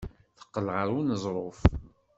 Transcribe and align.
Teqqel 0.37 0.67
ɣer 0.75 0.87
uneẓruf. 0.99 1.59